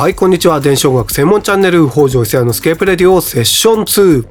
[0.00, 0.62] はい、こんにちは。
[0.62, 4.26] 電子音楽専門チャンネル、北条久也のスケープレディオセッション2。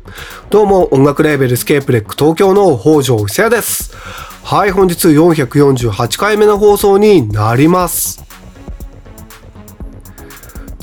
[0.50, 3.96] どうも、音楽レーベルスケープレック東京の北条久也です。
[4.44, 8.24] はい、本日448回目の放送になります。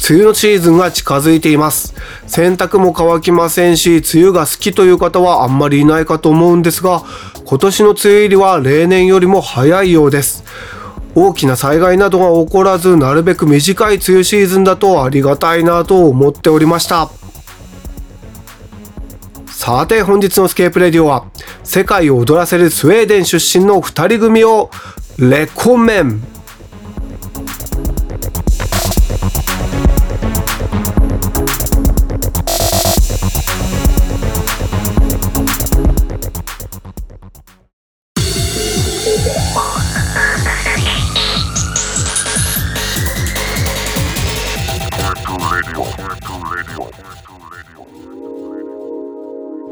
[0.09, 1.93] 梅雨のシーズンが近づいています。
[2.29, 7.03] 洗濯も乾きませんし、梅雨が好きという方はあんまりいないかと思うんですが、
[7.45, 10.45] 今年の梅雨入りは例年よりも早いようです。
[11.19, 17.09] 大きな災害などが起こらずなるべく短い梅雨シーズンだとありがたいなと思っておりました。
[19.47, 21.25] さて本日のスケープレディオは
[21.65, 24.71] 世界を踊らせるスウェーデン出身の2人組を
[25.19, 26.36] レコメン。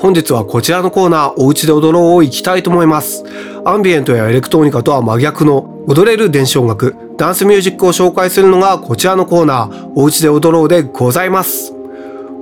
[0.05, 3.25] 本日はこちらのコーナー、おうちで踊ろうを行きたいと思います。
[3.65, 11.73] アンビエントやエレクトロニカとは真逆の踊れる電子音楽、ダンスミュージックを紹介するのがこちらのコーナー、おうちで踊ろうでございます。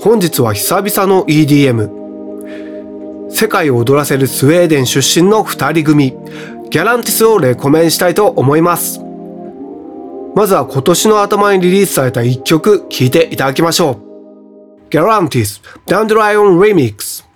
[0.01, 3.31] 本日は久々の EDM。
[3.31, 6.17] 世界を踊らせるスウェーデン出身の2人組、
[6.69, 8.99] ギャランティスをレコメンしたいと思います。
[10.35, 13.99] まずは今年の頭にリリースされた1曲聴いていただきましょう。
[14.91, 17.31] ギャランティス、ダンデライオンリミックス。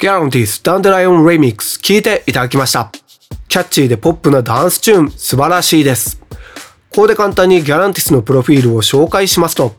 [0.00, 2.90] ギャランティスダンデライオンレミックス聴いていただきました。
[3.48, 6.18] キャッチーでポップなダンスチューン素晴らしいです。
[6.88, 9.74] ここで簡単にギャランティスのプロフィールを紹介しますと、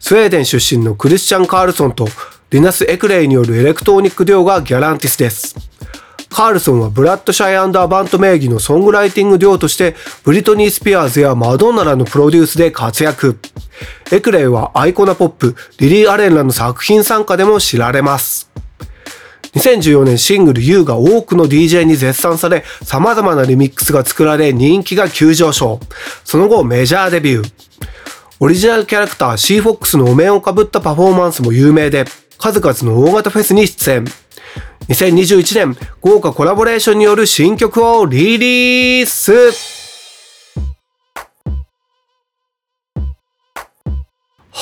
[0.00, 2.08] スウェーデン出身のクリスチャン・カールソンと
[2.50, 5.54] リナス・エクレイによるエレクトロニックデュオがギャランティスです。
[6.28, 13.38] カールソンはブラッドシャイ・アンド・アヴァント名義のソングライティングデュオとしてブリトニー・スピアーズやマドンナらのプロデュースで活躍。
[14.10, 18.49] エクレイはアイコナポップ、リリー・アレンらの作品参加でも知られます。
[19.54, 25.80] 2014年シングル U が多くの DJ に絶賛され、様々なリミックスが作られ人気が急上昇。
[26.24, 27.52] その後メジャーデビュー。
[28.38, 32.04] オリジナルキャラクター Seafox のお面をかぶったパフォーマンスも有名で、
[32.38, 34.04] 数々の大型フェスに出演。
[34.88, 39.79] 2021年、豪華コラボレーションによる新曲をリリース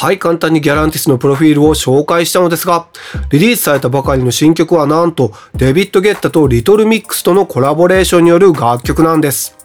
[0.01, 2.87] はい、簡単にギャランティスのプロフィールを紹介したのですが、
[3.31, 9.57] リリースされたばかりの新曲はなんと、デビッド・ゲッタとリトル・ミックスとのコラボレーションによる楽曲なんです。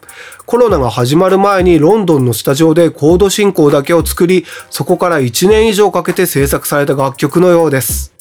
[0.47, 8.12] コロナが始まる前にロンドンのスタジオでコード進行だけを作り、そこから1年以上かけて制作された楽曲のようです。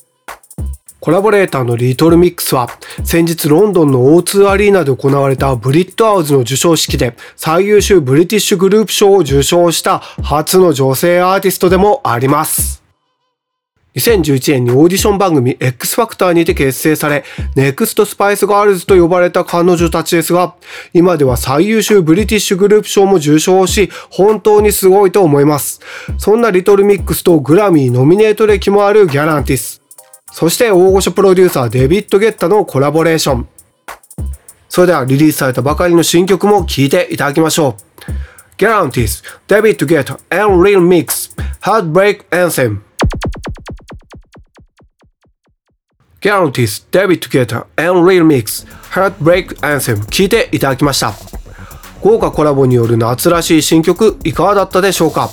[1.03, 2.69] コラボレーターのリトルミックスは
[3.03, 12.85] 先日ロンドンの O2 アリーナで行われたブリッドアウズの授賞式で最優秀ブリティッシュグループ賞を受賞した初の女性アーティストでもあります。
[13.97, 17.25] 2011年にオーディション番組 X ファクターにて結成され、
[17.57, 20.55] ネクストスパイスガールズと呼ばれた彼女たちですが、
[20.95, 25.81] 今では最優秀ブリティッシュグループ賞も受賞し、本当にすごいと思います。
[26.17, 29.82] そんなリトルミックスとグラミーノミネート歴もあるギャランティス。
[30.33, 33.49] そして大御所プロデューサーデビッド・ゲッタのコラボレーション。
[34.69, 37.83] それではリリースされたばかりの新曲も聴いていただきましょう。
[38.57, 42.81] Galantis, David Guetta and Little Mix, Heartbreak Anthem.
[46.21, 51.13] Guarantees, David Guetta and Real Mix, Heartbreak Anthem 聴いていただきました。
[52.01, 55.29] 豪華コラボによる夏らしい新曲いかがだったでしょうか？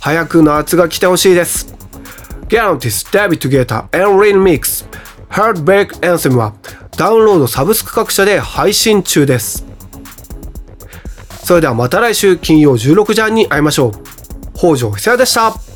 [0.00, 1.73] 早く夏が来てほしいです。
[2.48, 4.86] Guarantees David Guetta and Lin Mix
[5.30, 6.54] Heartbreak Anthem は
[6.96, 9.64] ダウンロードサブスク各社で配信中です。
[11.42, 13.92] それではまた来週金曜16時半に会いましょう。
[14.54, 15.73] 北条久也でした。